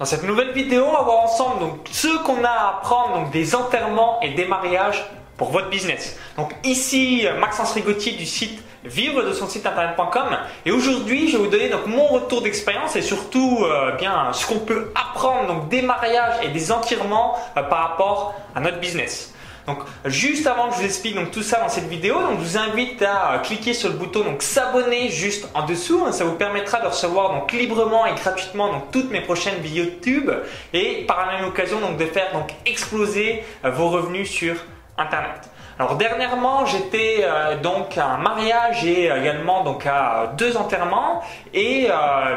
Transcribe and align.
Dans 0.00 0.06
cette 0.06 0.22
nouvelle 0.22 0.52
vidéo, 0.52 0.86
on 0.88 0.92
va 0.92 1.02
voir 1.02 1.18
ensemble 1.24 1.60
donc 1.60 1.86
ce 1.92 2.08
qu'on 2.24 2.42
a 2.42 2.48
à 2.48 2.68
apprendre 2.78 3.16
donc 3.16 3.32
des 3.32 3.54
enterrements 3.54 4.18
et 4.22 4.30
des 4.30 4.46
mariages 4.46 5.04
pour 5.36 5.50
votre 5.50 5.68
business. 5.68 6.18
Donc 6.38 6.54
ici 6.64 7.26
Maxence 7.38 7.74
Rigotier 7.74 8.12
du 8.12 8.24
site 8.24 8.62
vivre 8.82 9.22
de 9.22 9.34
son 9.34 9.46
site 9.46 9.66
internet.com 9.66 10.38
et 10.64 10.72
aujourd'hui 10.72 11.28
je 11.28 11.36
vais 11.36 11.44
vous 11.44 11.50
donner 11.50 11.68
donc 11.68 11.84
mon 11.84 12.06
retour 12.06 12.40
d'expérience 12.40 12.96
et 12.96 13.02
surtout 13.02 13.58
euh, 13.62 13.94
bien 13.96 14.32
ce 14.32 14.46
qu'on 14.46 14.60
peut 14.60 14.90
apprendre 14.94 15.48
donc 15.48 15.68
des 15.68 15.82
mariages 15.82 16.36
et 16.42 16.48
des 16.48 16.72
enterrements 16.72 17.36
euh, 17.58 17.62
par 17.64 17.90
rapport 17.90 18.34
à 18.54 18.60
notre 18.60 18.78
business. 18.78 19.34
Donc 19.66 19.78
juste 20.04 20.46
avant 20.46 20.68
que 20.68 20.74
je 20.74 20.80
vous 20.80 20.84
explique 20.86 21.14
donc 21.14 21.30
tout 21.30 21.42
ça 21.42 21.60
dans 21.60 21.68
cette 21.68 21.88
vidéo, 21.88 22.14
donc 22.20 22.40
je 22.40 22.44
vous 22.44 22.58
invite 22.58 23.02
à 23.02 23.34
euh, 23.34 23.38
cliquer 23.38 23.74
sur 23.74 23.90
le 23.90 23.96
bouton 23.96 24.20
donc 24.24 24.42
s'abonner 24.42 25.08
juste 25.10 25.48
en 25.54 25.66
dessous. 25.66 26.10
Ça 26.12 26.24
vous 26.24 26.34
permettra 26.34 26.80
de 26.80 26.86
recevoir 26.86 27.34
donc 27.34 27.52
librement 27.52 28.06
et 28.06 28.14
gratuitement 28.14 28.72
donc 28.72 28.90
toutes 28.90 29.10
mes 29.10 29.20
prochaines 29.20 29.60
vidéos 29.60 29.70
YouTube 29.70 30.30
et 30.72 31.04
par 31.06 31.26
la 31.26 31.38
même 31.38 31.48
occasion 31.48 31.80
donc 31.80 31.96
de 31.96 32.04
faire 32.06 32.32
donc 32.32 32.52
exploser 32.66 33.44
euh, 33.64 33.70
vos 33.70 33.88
revenus 33.90 34.30
sur 34.30 34.54
internet. 34.98 35.48
Alors 35.78 35.96
dernièrement, 35.96 36.66
j'étais 36.66 37.20
euh, 37.22 37.56
donc 37.58 37.96
à 37.96 38.06
un 38.06 38.18
mariage 38.18 38.84
et 38.84 39.04
également 39.04 39.62
donc 39.64 39.86
à 39.86 40.32
deux 40.36 40.56
enterrements 40.56 41.22
et 41.54 41.88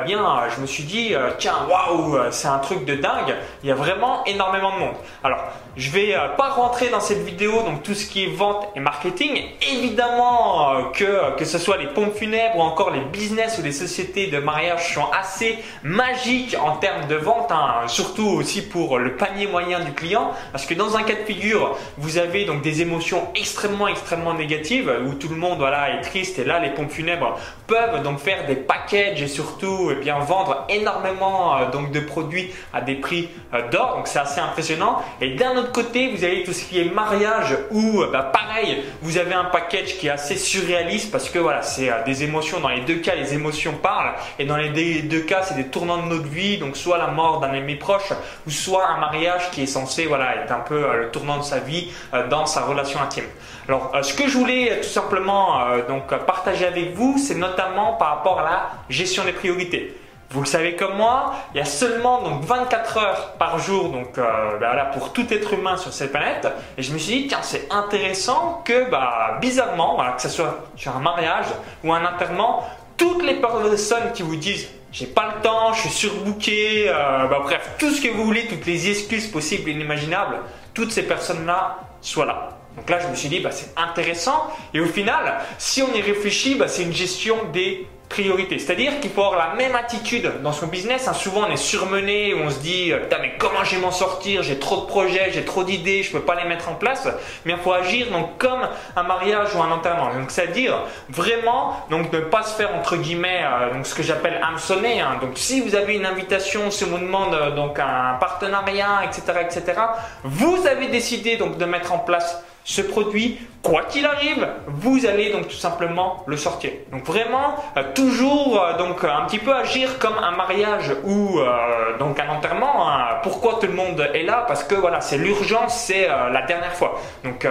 bien 0.05 0.23
je 0.55 0.61
me 0.61 0.65
suis 0.65 0.83
dit 0.83 1.13
tiens 1.37 1.55
waouh 1.69 2.17
c'est 2.31 2.47
un 2.47 2.59
truc 2.59 2.85
de 2.85 2.95
dingue. 2.95 3.35
Il 3.63 3.69
y 3.69 3.71
a 3.71 3.75
vraiment 3.75 4.23
énormément 4.25 4.73
de 4.73 4.79
monde. 4.79 4.95
Alors 5.23 5.39
je 5.75 5.89
vais 5.89 6.15
euh, 6.15 6.27
pas 6.29 6.49
rentrer 6.49 6.89
dans 6.89 6.99
cette 6.99 7.23
vidéo 7.23 7.63
donc 7.63 7.83
tout 7.83 7.93
ce 7.95 8.05
qui 8.05 8.23
est 8.23 8.33
vente 8.33 8.67
et 8.75 8.79
marketing. 8.79 9.41
Évidemment 9.71 10.71
euh, 10.71 10.83
que 10.93 11.35
que 11.37 11.45
ce 11.45 11.57
soit 11.57 11.77
les 11.77 11.87
pompes 11.87 12.15
funèbres 12.15 12.57
ou 12.57 12.61
encore 12.61 12.91
les 12.91 13.01
business 13.01 13.57
ou 13.57 13.63
les 13.63 13.71
sociétés 13.71 14.27
de 14.27 14.37
mariage 14.37 14.93
sont 14.93 15.07
assez 15.11 15.57
magiques 15.83 16.55
en 16.61 16.77
termes 16.77 17.07
de 17.07 17.15
vente, 17.15 17.51
hein, 17.51 17.87
surtout 17.87 18.27
aussi 18.27 18.61
pour 18.61 18.99
le 18.99 19.15
panier 19.15 19.47
moyen 19.47 19.79
du 19.79 19.93
client, 19.93 20.31
parce 20.51 20.65
que 20.65 20.73
dans 20.73 20.95
un 20.95 21.03
cas 21.03 21.15
de 21.15 21.25
figure, 21.25 21.75
vous 21.97 22.17
avez 22.17 22.45
donc 22.45 22.61
des 22.61 22.81
émotions 22.81 23.29
extrêmement 23.35 23.87
extrêmement 23.87 24.33
négatives 24.33 24.91
où 25.07 25.13
tout 25.15 25.29
le 25.29 25.35
monde 25.35 25.57
voilà 25.57 25.95
est 25.95 26.01
triste 26.01 26.37
et 26.39 26.43
là 26.43 26.59
les 26.59 26.69
pompes 26.69 26.91
funèbres 26.91 27.37
peuvent 27.67 28.03
donc 28.03 28.19
faire 28.19 28.45
des 28.45 28.55
packages 28.55 29.21
et 29.21 29.27
surtout 29.27 29.89
eh 29.91 29.95
bien 29.95 30.19
vendre 30.19 30.65
énormément 30.69 31.57
euh, 31.57 31.65
de 31.91 31.99
produits 31.99 32.51
à 32.73 32.81
des 32.81 32.95
prix 32.95 33.29
d'or. 33.71 33.95
Donc 33.95 34.07
c'est 34.07 34.19
assez 34.19 34.39
impressionnant. 34.39 35.01
Et 35.21 35.31
d'un 35.31 35.62
côté, 35.71 36.09
vous 36.09 36.23
avez 36.23 36.43
tout 36.43 36.53
ce 36.53 36.63
qui 36.63 36.79
est 36.79 36.85
mariage 36.85 37.57
où, 37.71 38.03
bah, 38.11 38.31
pareil, 38.33 38.83
vous 39.01 39.17
avez 39.17 39.33
un 39.33 39.45
package 39.45 39.97
qui 39.97 40.07
est 40.07 40.11
assez 40.11 40.37
surréaliste 40.37 41.11
parce 41.11 41.29
que 41.29 41.39
voilà, 41.39 41.61
c'est 41.61 41.89
euh, 41.89 42.03
des 42.05 42.23
émotions. 42.23 42.59
Dans 42.59 42.69
les 42.69 42.81
deux 42.81 42.97
cas, 42.97 43.15
les 43.15 43.33
émotions 43.33 43.73
parlent 43.73 44.13
et 44.39 44.45
dans 44.45 44.57
les 44.57 45.01
deux 45.01 45.21
cas, 45.21 45.43
c'est 45.43 45.55
des 45.55 45.67
tournants 45.67 46.03
de 46.03 46.07
notre 46.07 46.27
vie. 46.27 46.57
Donc, 46.57 46.77
soit 46.77 46.97
la 46.97 47.07
mort 47.07 47.39
d'un 47.39 47.51
ami 47.51 47.75
proche 47.75 48.11
ou 48.47 48.51
soit 48.51 48.87
un 48.87 48.99
mariage 48.99 49.51
qui 49.51 49.63
est 49.63 49.67
censé, 49.67 50.05
voilà, 50.05 50.35
être 50.35 50.51
un 50.51 50.59
peu 50.59 50.83
euh, 50.83 51.03
le 51.03 51.11
tournant 51.11 51.37
de 51.37 51.43
sa 51.43 51.59
vie 51.59 51.91
euh, 52.13 52.27
dans 52.27 52.45
sa 52.45 52.61
relation 52.61 53.01
intime. 53.01 53.25
Alors, 53.67 53.91
ce 54.01 54.13
que 54.13 54.27
je 54.27 54.37
voulais 54.37 54.81
tout 54.81 54.89
simplement 54.89 55.61
donc 55.87 56.13
partager 56.25 56.65
avec 56.65 56.93
vous, 56.95 57.17
c'est 57.17 57.35
notamment 57.35 57.93
par 57.93 58.09
rapport 58.09 58.41
à 58.41 58.43
la 58.43 58.69
gestion 58.89 59.23
des 59.23 59.31
priorités. 59.31 59.95
Vous 60.33 60.39
le 60.39 60.47
savez 60.47 60.75
comme 60.75 60.97
moi, 60.97 61.35
il 61.53 61.59
y 61.59 61.61
a 61.61 61.65
seulement 61.65 62.23
donc 62.23 62.43
24 62.43 62.97
heures 62.97 63.33
par 63.37 63.59
jour 63.59 63.89
donc 63.89 64.17
euh, 64.17 64.55
voilà, 64.57 64.85
pour 64.85 65.13
tout 65.13 65.31
être 65.31 65.53
humain 65.53 65.77
sur 65.77 65.93
cette 65.93 66.11
planète. 66.11 66.47
Et 66.75 66.81
je 66.81 66.91
me 66.91 66.97
suis 66.97 67.21
dit 67.21 67.27
tiens 67.27 67.43
c'est 67.43 67.71
intéressant 67.71 68.63
que 68.65 68.89
bah, 68.89 69.37
bizarrement, 69.39 69.95
que 70.15 70.21
ce 70.23 70.29
soit 70.29 70.65
sur 70.75 70.97
un 70.97 71.01
mariage 71.01 71.45
ou 71.83 71.93
un 71.93 72.03
enterrement, 72.03 72.67
toutes 72.97 73.23
les 73.23 73.35
personnes 73.35 74.11
qui 74.15 74.23
vous 74.23 74.35
disent 74.35 74.67
j'ai 74.91 75.05
pas 75.05 75.35
le 75.35 75.41
temps, 75.43 75.71
je 75.73 75.81
suis 75.81 75.89
surbooké, 75.91 76.89
euh, 76.89 77.27
bah, 77.27 77.41
bref 77.43 77.69
tout 77.77 77.91
ce 77.91 78.01
que 78.01 78.07
vous 78.07 78.25
voulez, 78.25 78.47
toutes 78.47 78.65
les 78.65 78.89
excuses 78.89 79.27
possibles 79.27 79.69
et 79.69 79.73
inimaginables, 79.73 80.39
toutes 80.73 80.91
ces 80.91 81.03
personnes-là 81.03 81.77
soient 82.01 82.25
là. 82.25 82.49
Donc 82.75 82.89
là, 82.89 82.99
je 82.99 83.07
me 83.07 83.15
suis 83.15 83.29
dit, 83.29 83.39
bah, 83.39 83.51
c'est 83.51 83.71
intéressant. 83.77 84.47
Et 84.73 84.79
au 84.79 84.87
final, 84.87 85.39
si 85.59 85.83
on 85.83 85.93
y 85.93 86.01
réfléchit, 86.01 86.55
bah, 86.55 86.67
c'est 86.67 86.81
une 86.81 86.93
gestion 86.93 87.37
des 87.51 87.87
C'est-à-dire 88.15 88.99
qu'il 88.99 89.09
faut 89.09 89.23
avoir 89.23 89.49
la 89.49 89.55
même 89.55 89.75
attitude 89.75 90.31
dans 90.43 90.53
son 90.53 90.67
business. 90.67 91.07
Hein, 91.07 91.13
souvent, 91.13 91.45
on 91.47 91.51
est 91.51 91.57
surmené, 91.57 92.33
on 92.35 92.49
se 92.49 92.59
dit 92.59 92.91
euh, 92.91 92.99
Putain, 92.99 93.17
mais 93.21 93.33
comment 93.39 93.63
je 93.63 93.75
vais 93.75 93.81
m'en 93.81 93.91
sortir? 93.91 94.43
J'ai 94.43 94.59
trop 94.59 94.81
de 94.81 94.85
projets, 94.85 95.31
j'ai 95.31 95.43
trop 95.43 95.63
d'idées, 95.63 96.03
je 96.03 96.11
peux 96.11 96.21
pas 96.21 96.35
les 96.35 96.47
mettre 96.47 96.69
en 96.69 96.75
place. 96.75 97.07
Mais 97.45 97.53
il 97.53 97.57
faut 97.57 97.73
agir 97.73 98.11
donc 98.11 98.37
comme 98.37 98.67
un 98.95 99.03
mariage 99.03 99.55
ou 99.55 99.61
un 99.61 99.71
enterrement. 99.71 100.13
Donc, 100.13 100.29
c'est-à-dire 100.29 100.77
vraiment 101.09 101.85
donc 101.89 102.11
ne 102.11 102.19
pas 102.19 102.43
se 102.43 102.55
faire 102.55 102.75
entre 102.75 102.97
guillemets 102.97 103.41
euh, 103.43 103.73
donc 103.73 103.87
ce 103.87 103.95
que 103.95 104.03
j'appelle 104.03 104.39
hameçonner. 104.43 105.01
Hein. 105.01 105.17
Donc, 105.21 105.31
si 105.35 105.61
vous 105.61 105.75
avez 105.75 105.95
une 105.95 106.05
invitation, 106.05 106.69
si 106.69 106.83
on 106.83 106.87
vous 106.87 106.99
demande 106.99 107.33
euh, 107.33 107.51
donc 107.51 107.79
un 107.79 108.17
partenariat, 108.19 109.01
etc., 109.05 109.39
etc., 109.41 109.81
vous 110.23 110.67
avez 110.67 110.87
décidé 110.87 111.37
donc 111.37 111.57
de 111.57 111.65
mettre 111.65 111.93
en 111.93 111.99
place 111.99 112.43
ce 112.63 112.81
produit, 112.81 113.39
quoi 113.61 113.83
qu'il 113.83 114.05
arrive, 114.05 114.47
vous 114.67 115.05
allez 115.05 115.31
donc 115.31 115.47
tout 115.47 115.55
simplement 115.55 116.23
le 116.27 116.37
sortir. 116.37 116.71
Donc 116.91 117.05
vraiment, 117.05 117.55
euh, 117.77 117.83
toujours 117.93 118.61
euh, 118.61 118.77
donc 118.77 119.03
un 119.03 119.25
petit 119.25 119.39
peu 119.39 119.53
agir 119.53 119.99
comme 119.99 120.17
un 120.17 120.31
mariage 120.31 120.93
ou 121.03 121.39
euh, 121.39 121.97
donc 121.97 122.19
un 122.19 122.29
enterrement. 122.29 122.89
Hein. 122.89 123.19
Pourquoi 123.23 123.57
tout 123.59 123.67
le 123.67 123.73
monde 123.73 123.99
est 124.13 124.23
là? 124.23 124.45
Parce 124.47 124.63
que 124.63 124.75
voilà, 124.75 125.01
c'est 125.01 125.17
l'urgence, 125.17 125.75
c'est 125.75 126.07
la 126.07 126.41
dernière 126.43 126.73
fois. 126.73 126.99
Donc 127.23 127.47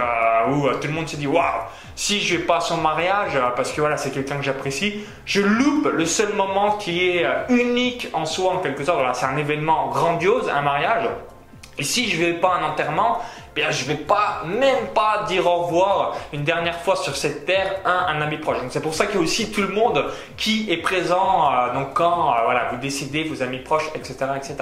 où 0.49 0.67
tout 0.69 0.87
le 0.87 0.93
monde 0.93 1.07
se 1.07 1.15
dit 1.15 1.27
waouh, 1.27 1.43
si 1.95 2.19
je 2.19 2.37
vais 2.37 2.43
pas 2.43 2.57
à 2.57 2.61
son 2.61 2.77
mariage 2.77 3.39
parce 3.55 3.71
que 3.71 3.81
voilà, 3.81 3.97
c'est 3.97 4.11
quelqu'un 4.11 4.37
que 4.37 4.43
j'apprécie, 4.43 5.03
je 5.25 5.41
loupe 5.41 5.89
le 5.91 6.05
seul 6.05 6.33
moment 6.33 6.73
qui 6.77 7.07
est 7.07 7.25
unique 7.49 8.09
en 8.13 8.25
soi 8.25 8.53
en 8.53 8.57
quelque 8.57 8.83
sorte. 8.83 8.97
Voilà, 8.97 9.13
c'est 9.13 9.25
un 9.25 9.37
événement 9.37 9.89
grandiose, 9.89 10.49
un 10.49 10.61
mariage. 10.61 11.05
Et 11.79 11.83
si 11.83 12.09
je 12.09 12.23
vais 12.23 12.33
pas 12.33 12.55
à 12.55 12.59
un 12.59 12.71
enterrement, 12.71 13.19
bien 13.55 13.71
je 13.71 13.85
vais 13.85 13.95
pas, 13.95 14.43
même 14.45 14.87
pas 14.93 15.25
dire 15.27 15.45
au 15.45 15.63
revoir 15.63 16.15
une 16.31 16.43
dernière 16.43 16.79
fois 16.79 16.95
sur 16.95 17.15
cette 17.15 17.45
terre 17.45 17.79
à 17.85 18.09
un, 18.11 18.21
ami 18.21 18.37
proche. 18.37 18.59
Donc 18.61 18.71
c'est 18.71 18.81
pour 18.81 18.93
ça 18.93 19.05
qu'il 19.05 19.15
y 19.15 19.17
a 19.19 19.21
aussi 19.21 19.51
tout 19.51 19.61
le 19.61 19.67
monde 19.67 20.05
qui 20.37 20.71
est 20.71 20.77
présent 20.77 21.51
euh, 21.51 21.73
donc 21.73 21.93
quand 21.93 22.33
euh, 22.33 22.41
voilà, 22.45 22.69
vous 22.71 22.77
décidez 22.77 23.23
vos 23.23 23.43
amis 23.43 23.59
proches, 23.59 23.89
etc., 23.95 24.15
etc. 24.35 24.55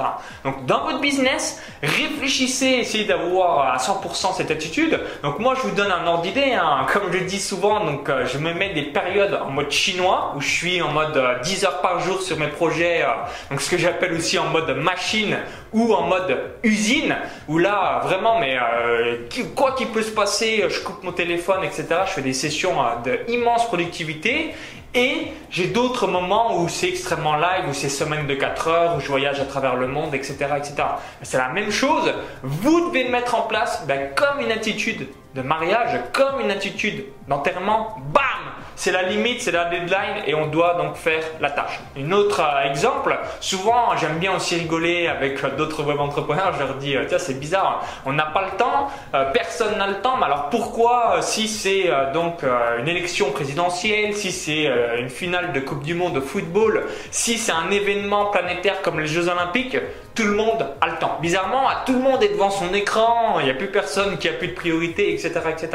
Donc 0.43 0.65
dans 0.65 0.83
votre 0.83 0.99
business, 0.99 1.61
réfléchissez, 1.81 2.65
essayez 2.65 3.05
d'avoir 3.05 3.73
à 3.73 3.77
100% 3.77 4.35
cette 4.35 4.51
attitude. 4.51 4.99
Donc 5.23 5.39
moi 5.39 5.55
je 5.55 5.61
vous 5.61 5.75
donne 5.75 5.91
un 5.91 6.05
ordre 6.07 6.23
d'idée, 6.23 6.53
hein. 6.53 6.85
comme 6.91 7.11
je 7.11 7.19
dis 7.19 7.39
souvent, 7.39 7.85
donc 7.85 8.09
euh, 8.09 8.25
je 8.25 8.37
me 8.37 8.53
mets 8.53 8.73
des 8.73 8.83
périodes 8.83 9.39
en 9.45 9.51
mode 9.51 9.71
chinois 9.71 10.33
où 10.35 10.41
je 10.41 10.49
suis 10.49 10.81
en 10.81 10.91
mode 10.91 11.19
10 11.43 11.65
heures 11.65 11.81
par 11.81 11.99
jour 11.99 12.21
sur 12.21 12.37
mes 12.37 12.47
projets, 12.47 13.05
donc 13.49 13.61
ce 13.61 13.69
que 13.69 13.77
j'appelle 13.77 14.13
aussi 14.13 14.37
en 14.37 14.45
mode 14.45 14.69
machine 14.77 15.37
ou 15.73 15.93
en 15.93 16.03
mode 16.03 16.37
usine 16.63 17.15
où 17.47 17.57
là 17.57 18.01
vraiment 18.03 18.39
mais 18.39 18.57
euh, 18.57 19.17
quoi 19.55 19.73
qu'il 19.73 19.87
peut 19.87 20.01
se 20.01 20.11
passer, 20.11 20.65
je 20.69 20.79
coupe 20.81 21.03
mon 21.03 21.11
téléphone, 21.11 21.63
etc. 21.63 21.85
Je 22.07 22.11
fais 22.11 22.21
des 22.21 22.33
sessions 22.33 22.75
d'immense 23.03 23.29
immense 23.29 23.67
productivité. 23.67 24.53
Et 24.93 25.27
j'ai 25.49 25.67
d'autres 25.67 26.05
moments 26.05 26.57
où 26.59 26.67
c'est 26.67 26.89
extrêmement 26.89 27.37
live, 27.37 27.69
où 27.69 27.73
c'est 27.73 27.87
semaine 27.87 28.27
de 28.27 28.35
4 28.35 28.67
heures, 28.67 28.95
où 28.97 28.99
je 28.99 29.07
voyage 29.07 29.39
à 29.39 29.45
travers 29.45 29.75
le 29.75 29.87
monde, 29.87 30.13
etc. 30.13 30.35
etc. 30.57 30.75
C'est 31.21 31.37
la 31.37 31.47
même 31.47 31.71
chose. 31.71 32.13
Vous 32.43 32.89
devez 32.89 33.07
mettre 33.07 33.35
en 33.35 33.43
place 33.43 33.85
ben, 33.87 34.09
comme 34.15 34.41
une 34.41 34.51
attitude 34.51 35.07
de 35.33 35.41
mariage, 35.41 35.97
comme 36.11 36.41
une 36.41 36.51
attitude 36.51 37.05
d'enterrement. 37.29 37.95
Bam 38.13 38.30
c'est 38.75 38.91
la 38.91 39.03
limite, 39.03 39.41
c'est 39.41 39.51
la 39.51 39.65
deadline 39.65 40.23
et 40.25 40.33
on 40.33 40.47
doit 40.47 40.75
donc 40.75 40.95
faire 40.95 41.23
la 41.39 41.49
tâche. 41.49 41.79
Un 41.97 42.11
autre 42.11 42.41
euh, 42.41 42.69
exemple, 42.69 43.17
souvent 43.39 43.95
j'aime 43.97 44.17
bien 44.17 44.35
aussi 44.35 44.55
rigoler 44.55 45.07
avec 45.07 45.43
euh, 45.43 45.55
d'autres 45.55 45.83
web 45.83 45.99
entrepreneurs, 45.99 46.53
je 46.53 46.59
leur 46.59 46.75
dis 46.75 46.95
tiens 47.07 47.19
c'est 47.19 47.39
bizarre, 47.39 47.85
on 48.05 48.13
n'a 48.13 48.25
pas 48.25 48.43
le 48.43 48.57
temps, 48.57 48.89
euh, 49.13 49.31
personne 49.31 49.77
n'a 49.77 49.87
le 49.87 50.01
temps, 50.01 50.17
mais 50.17 50.25
alors 50.25 50.49
pourquoi 50.49 51.17
si 51.21 51.47
c'est 51.47 51.89
donc 52.13 52.43
une 52.79 52.87
élection 52.87 53.31
présidentielle, 53.31 54.15
si 54.15 54.31
c'est 54.31 54.69
une 54.97 55.09
finale 55.09 55.51
de 55.53 55.59
Coupe 55.59 55.83
du 55.83 55.93
Monde 55.93 56.13
de 56.13 56.19
football, 56.19 56.85
si 57.11 57.37
c'est 57.37 57.51
un 57.51 57.69
événement 57.71 58.25
planétaire 58.27 58.81
comme 58.81 58.99
les 58.99 59.07
Jeux 59.07 59.27
Olympiques, 59.29 59.77
tout 60.21 60.27
le 60.27 60.35
monde 60.35 60.67
a 60.79 60.87
le 60.87 60.97
temps. 60.97 61.17
Bizarrement, 61.19 61.63
tout 61.85 61.93
le 61.93 61.99
monde 61.99 62.21
est 62.21 62.29
devant 62.29 62.51
son 62.51 62.71
écran, 62.75 63.39
il 63.39 63.45
n'y 63.45 63.51
a 63.51 63.55
plus 63.55 63.71
personne 63.71 64.19
qui 64.19 64.29
a 64.29 64.33
plus 64.33 64.49
de 64.49 64.53
priorité, 64.53 65.13
etc. 65.13 65.31
etc. 65.49 65.69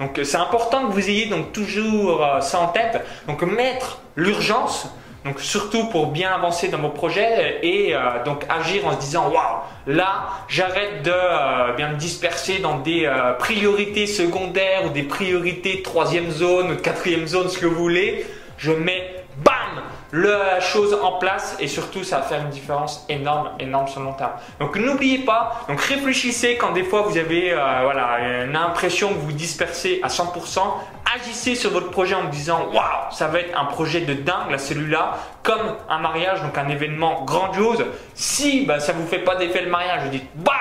Donc 0.00 0.20
c'est 0.22 0.36
important 0.36 0.86
que 0.86 0.92
vous 0.92 1.08
ayez 1.08 1.26
donc 1.26 1.52
toujours 1.52 2.22
euh, 2.22 2.40
ça 2.40 2.60
en 2.60 2.68
tête. 2.68 3.02
Donc 3.26 3.40
mettre 3.42 4.00
l'urgence, 4.14 4.88
donc 5.24 5.40
surtout 5.40 5.88
pour 5.88 6.08
bien 6.08 6.30
avancer 6.30 6.68
dans 6.68 6.78
vos 6.78 6.90
projets 6.90 7.58
et 7.62 7.94
euh, 7.94 8.22
donc 8.24 8.44
agir 8.50 8.86
en 8.86 8.92
se 8.92 8.98
disant 8.98 9.30
waouh, 9.30 9.62
là 9.86 10.26
j'arrête 10.48 11.02
de 11.02 11.10
euh, 11.10 11.72
bien 11.72 11.88
me 11.88 11.96
disperser 11.96 12.58
dans 12.58 12.76
des 12.76 13.10
priorités 13.38 14.06
secondaires 14.06 14.84
ou 14.84 14.90
des 14.90 15.04
priorités 15.04 15.80
troisième 15.80 16.30
zone 16.30 16.76
quatrième 16.82 17.26
zone, 17.26 17.48
ce 17.48 17.58
que 17.58 17.66
vous 17.66 17.76
voulez. 17.76 18.26
Je 18.58 18.72
mets 18.72 19.15
la 20.22 20.60
chose 20.60 20.96
en 21.02 21.12
place 21.12 21.56
et 21.60 21.68
surtout 21.68 22.04
ça 22.04 22.18
va 22.18 22.22
faire 22.22 22.40
une 22.40 22.50
différence 22.50 23.04
énorme, 23.08 23.50
énorme 23.60 23.88
sur 23.88 24.00
le 24.00 24.06
long 24.06 24.12
terme. 24.14 24.32
Donc 24.60 24.76
n'oubliez 24.76 25.18
pas, 25.18 25.64
donc 25.68 25.80
réfléchissez 25.80 26.56
quand 26.56 26.72
des 26.72 26.84
fois 26.84 27.02
vous 27.02 27.18
avez 27.18 27.52
euh, 27.52 27.80
voilà, 27.84 28.44
une 28.44 28.56
impression 28.56 29.10
que 29.10 29.18
vous 29.18 29.32
dispersez 29.32 30.00
à 30.02 30.08
100%, 30.08 30.60
agissez 31.20 31.54
sur 31.54 31.70
votre 31.70 31.90
projet 31.90 32.14
en 32.14 32.24
disant 32.24 32.68
waouh, 32.72 33.10
ça 33.10 33.28
va 33.28 33.40
être 33.40 33.58
un 33.58 33.64
projet 33.64 34.00
de 34.00 34.14
dingue, 34.14 34.50
là, 34.50 34.58
celui-là, 34.58 35.18
comme 35.42 35.76
un 35.88 35.98
mariage, 35.98 36.42
donc 36.42 36.56
un 36.58 36.68
événement 36.68 37.24
grandiose. 37.24 37.84
Si 38.14 38.64
bah, 38.66 38.80
ça 38.80 38.92
vous 38.92 39.06
fait 39.06 39.18
pas 39.18 39.36
d'effet 39.36 39.62
le 39.62 39.70
mariage, 39.70 40.04
vous 40.04 40.10
dites 40.10 40.28
bam, 40.34 40.54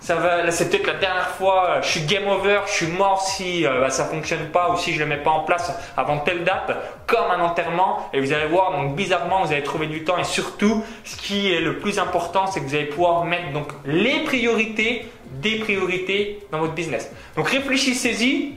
ça 0.00 0.16
va, 0.16 0.50
c'est 0.50 0.70
peut-être 0.70 0.86
la 0.86 0.94
dernière 0.94 1.28
fois, 1.28 1.80
je 1.82 1.88
suis 1.88 2.00
game 2.02 2.26
over, 2.26 2.60
je 2.66 2.72
suis 2.72 2.86
mort 2.86 3.20
si 3.22 3.66
euh, 3.66 3.80
bah, 3.80 3.90
ça 3.90 4.04
fonctionne 4.04 4.46
pas 4.46 4.70
ou 4.70 4.76
si 4.76 4.92
je 4.92 4.98
le 4.98 5.06
mets 5.06 5.18
pas 5.18 5.30
en 5.30 5.40
place 5.40 5.72
avant 5.96 6.18
telle 6.18 6.44
date, 6.44 6.76
comme 7.06 7.30
un 7.30 7.40
enterrement. 7.40 8.08
Et 8.12 8.20
vous 8.20 8.32
allez 8.32 8.46
voir, 8.46 8.72
donc 8.72 8.96
bizarrement, 8.96 9.44
vous 9.44 9.52
allez 9.52 9.62
trouver 9.62 9.86
du 9.86 10.04
temps 10.04 10.18
et 10.18 10.24
surtout, 10.24 10.82
ce 11.04 11.16
qui 11.16 11.52
est 11.52 11.60
le 11.60 11.78
plus 11.78 11.98
important, 11.98 12.46
c'est 12.46 12.60
que 12.60 12.66
vous 12.66 12.74
allez 12.74 12.86
pouvoir 12.86 13.24
mettre 13.24 13.52
donc 13.52 13.68
les 13.84 14.20
priorités 14.24 15.10
des 15.30 15.58
priorités 15.60 16.40
dans 16.50 16.58
votre 16.58 16.74
business. 16.74 17.10
Donc 17.36 17.48
réfléchissez-y, 17.48 18.54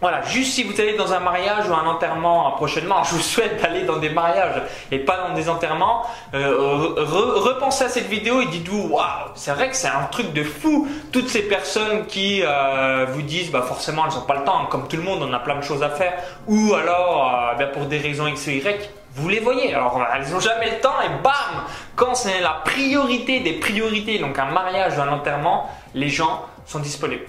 voilà, 0.00 0.22
juste 0.22 0.52
si 0.52 0.62
vous 0.62 0.78
allez 0.78 0.94
dans 0.94 1.12
un 1.14 1.20
mariage 1.20 1.68
ou 1.68 1.72
un 1.72 1.86
enterrement 1.86 2.50
prochainement, 2.52 3.02
je 3.04 3.14
vous 3.14 3.20
souhaite 3.20 3.62
d'aller 3.62 3.82
dans 3.82 3.96
des 3.96 4.10
mariages 4.10 4.62
et 4.90 4.98
pas 4.98 5.28
dans 5.28 5.34
des 5.34 5.48
enterrements, 5.48 6.02
euh, 6.34 6.94
repensez 6.96 7.84
à 7.84 7.88
cette 7.88 8.08
vidéo 8.08 8.42
et 8.42 8.46
dites-vous, 8.46 8.88
waouh, 8.88 9.30
c'est 9.34 9.52
vrai 9.52 9.70
que 9.70 9.76
c'est 9.76 9.88
un 9.88 10.04
truc 10.10 10.32
de 10.32 10.44
fou. 10.44 10.86
Toutes 11.12 11.28
ces 11.28 11.42
personnes 11.42 12.06
qui 12.06 12.42
euh, 12.44 13.06
vous 13.08 13.22
disent, 13.22 13.50
bah 13.50 13.62
forcément, 13.62 14.04
elles 14.06 14.14
n'ont 14.14 14.26
pas 14.26 14.36
le 14.36 14.44
temps, 14.44 14.66
comme 14.66 14.86
tout 14.86 14.96
le 14.96 15.02
monde, 15.02 15.22
on 15.22 15.32
a 15.32 15.38
plein 15.38 15.56
de 15.56 15.64
choses 15.64 15.82
à 15.82 15.90
faire, 15.90 16.12
ou 16.46 16.74
alors, 16.74 17.50
euh, 17.52 17.54
ben, 17.54 17.70
pour 17.70 17.86
des 17.86 17.98
raisons 17.98 18.26
X 18.26 18.46
ou 18.48 18.50
Y, 18.50 18.90
vous 19.14 19.28
les 19.30 19.40
voyez. 19.40 19.74
Alors, 19.74 19.98
elles 20.14 20.30
n'ont 20.30 20.40
jamais 20.40 20.72
le 20.72 20.80
temps 20.80 21.00
et 21.02 21.22
bam, 21.22 21.64
quand 21.94 22.14
c'est 22.14 22.40
la 22.40 22.60
priorité 22.64 23.40
des 23.40 23.54
priorités, 23.54 24.18
donc 24.18 24.38
un 24.38 24.50
mariage 24.50 24.98
ou 24.98 25.00
un 25.00 25.08
enterrement, 25.08 25.70
les 25.94 26.10
gens 26.10 26.44
sont 26.66 26.80
disponibles. 26.80 27.24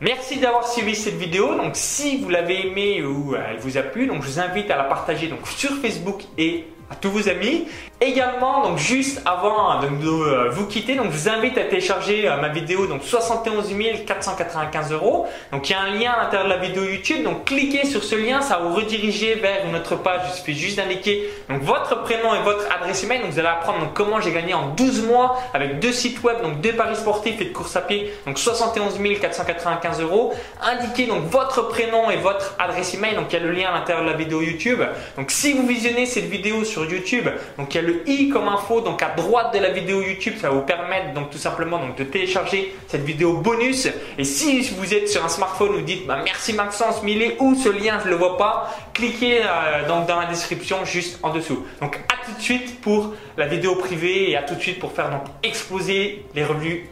Merci 0.00 0.36
d'avoir 0.38 0.68
suivi 0.68 0.94
cette 0.94 1.14
vidéo. 1.14 1.54
Donc, 1.56 1.70
si 1.74 2.18
vous 2.18 2.28
l'avez 2.28 2.66
aimé 2.66 3.02
ou 3.02 3.34
elle 3.34 3.56
vous 3.58 3.78
a 3.78 3.82
plu, 3.82 4.06
donc 4.06 4.22
je 4.22 4.28
vous 4.28 4.40
invite 4.40 4.70
à 4.70 4.76
la 4.76 4.84
partager 4.84 5.30
sur 5.56 5.70
Facebook 5.76 6.22
et 6.36 6.66
à 6.90 6.94
tous 6.94 7.10
vos 7.10 7.28
amis. 7.28 7.66
Également, 8.00 8.62
donc 8.62 8.78
juste 8.78 9.22
avant 9.24 9.80
de, 9.80 9.88
euh, 10.06 10.50
vous 10.50 10.66
quitter, 10.66 10.96
donc 10.96 11.06
je 11.06 11.16
vous 11.16 11.28
invite 11.30 11.56
à 11.56 11.62
télécharger 11.62 12.28
euh, 12.28 12.36
ma 12.36 12.48
vidéo 12.48 12.86
donc 12.86 13.02
71 13.02 13.72
495 14.06 14.92
euros. 14.92 15.26
Donc 15.50 15.68
il 15.68 15.72
y 15.72 15.74
a 15.74 15.80
un 15.80 15.90
lien 15.90 16.12
à 16.12 16.24
l'intérieur 16.24 16.46
de 16.46 16.52
la 16.52 16.58
vidéo 16.58 16.84
YouTube. 16.84 17.22
Donc 17.24 17.46
cliquez 17.46 17.86
sur 17.86 18.04
ce 18.04 18.14
lien, 18.14 18.42
ça 18.42 18.58
vous 18.58 18.74
rediriger 18.74 19.36
vers 19.36 19.66
notre 19.72 19.96
page. 19.96 20.20
Il 20.28 20.34
suffit 20.34 20.54
juste 20.54 20.76
d'indiquer 20.76 21.30
donc 21.48 21.62
votre 21.62 22.02
prénom 22.02 22.34
et 22.34 22.42
votre 22.42 22.66
adresse 22.70 23.02
email. 23.02 23.20
Donc 23.20 23.30
vous 23.30 23.38
allez 23.38 23.48
apprendre 23.48 23.90
comment 23.94 24.20
j'ai 24.20 24.32
gagné 24.32 24.52
en 24.52 24.68
12 24.68 25.06
mois 25.06 25.38
avec 25.54 25.78
deux 25.78 25.92
sites 25.92 26.22
web, 26.22 26.42
donc 26.42 26.60
deux 26.60 26.72
paris 26.74 26.96
sportifs 26.96 27.40
et 27.40 27.46
de 27.46 27.52
course 27.52 27.76
à 27.76 27.80
pied. 27.80 28.12
Donc 28.26 28.38
71 28.38 28.98
495 29.20 30.02
euros. 30.02 30.34
Indiquez 30.62 31.06
donc 31.06 31.24
votre 31.24 31.68
prénom 31.68 32.10
et 32.10 32.16
votre 32.16 32.54
adresse 32.58 32.92
email. 32.92 33.14
Donc 33.14 33.28
il 33.30 33.38
y 33.38 33.42
a 33.42 33.42
le 33.42 33.52
lien 33.52 33.70
à 33.70 33.72
l'intérieur 33.72 34.04
de 34.04 34.10
la 34.10 34.16
vidéo 34.16 34.42
YouTube. 34.42 34.82
Donc 35.16 35.30
si 35.30 35.54
vous 35.54 35.66
visionnez 35.66 36.04
cette 36.04 36.26
vidéo 36.26 36.62
YouTube, 36.84 37.28
donc 37.58 37.74
il 37.74 37.76
y 37.76 37.84
a 37.84 37.86
le 37.86 38.08
i 38.08 38.28
comme 38.28 38.48
info, 38.48 38.80
donc 38.80 39.02
à 39.02 39.10
droite 39.10 39.54
de 39.54 39.58
la 39.58 39.70
vidéo 39.70 40.02
YouTube, 40.02 40.34
ça 40.40 40.48
va 40.48 40.54
vous 40.54 40.62
permettre 40.62 41.14
donc 41.14 41.30
tout 41.30 41.38
simplement 41.38 41.78
donc 41.78 41.96
de 41.96 42.04
télécharger 42.04 42.74
cette 42.88 43.04
vidéo 43.04 43.34
bonus. 43.34 43.88
Et 44.18 44.24
si 44.24 44.60
vous 44.76 44.94
êtes 44.94 45.08
sur 45.08 45.24
un 45.24 45.28
smartphone, 45.28 45.72
vous 45.72 45.80
dites 45.80 46.06
bah, 46.06 46.18
merci 46.24 46.52
Maxence, 46.52 47.02
mais 47.02 47.12
il 47.12 47.36
où 47.40 47.54
ce 47.54 47.68
lien? 47.68 47.98
Je 48.04 48.10
le 48.10 48.16
vois 48.16 48.36
pas. 48.36 48.74
Cliquez 48.92 49.40
euh, 49.42 49.86
donc 49.88 50.06
dans 50.06 50.20
la 50.20 50.26
description 50.26 50.84
juste 50.84 51.18
en 51.22 51.32
dessous. 51.32 51.64
Donc 51.80 51.98
à 52.08 52.24
tout 52.24 52.36
de 52.36 52.42
suite 52.42 52.80
pour 52.80 53.14
la 53.36 53.46
vidéo 53.46 53.76
privée 53.76 54.30
et 54.30 54.36
à 54.36 54.42
tout 54.42 54.54
de 54.54 54.60
suite 54.60 54.78
pour 54.78 54.92
faire 54.92 55.10
donc 55.10 55.22
exploser 55.42 56.24
les 56.34 56.44
revenus 56.44 56.82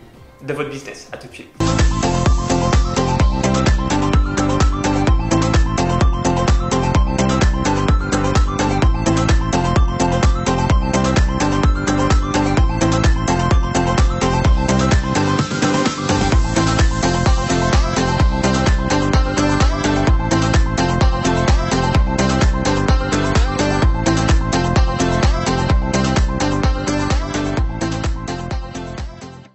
de 0.42 0.52
votre 0.52 0.70
business. 0.70 1.08
À 1.12 1.16
tout 1.16 1.28
de 1.28 1.34
suite. 1.34 1.73